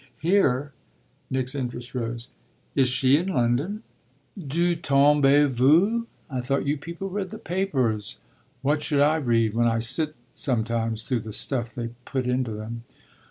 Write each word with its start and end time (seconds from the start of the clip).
"Here?" 0.19 0.73
Nick's 1.29 1.53
interest 1.53 1.93
rose. 1.93 2.29
"Is 2.73 2.87
she 2.87 3.17
in 3.19 3.27
London?" 3.27 3.83
"D'où 4.35 4.75
tombez 4.81 5.53
vous? 5.53 6.07
I 6.27 6.41
thought 6.41 6.65
you 6.65 6.75
people 6.75 7.07
read 7.11 7.29
the 7.29 7.37
papers." 7.37 8.19
"What 8.63 8.81
should 8.81 8.99
I 8.99 9.17
read, 9.17 9.53
when 9.53 9.67
I 9.67 9.77
sit 9.77 10.15
sometimes 10.33 11.03
through 11.03 11.19
the 11.19 11.33
stuff 11.33 11.75
they 11.75 11.89
put 12.03 12.25
into 12.25 12.49
them?" 12.53 12.81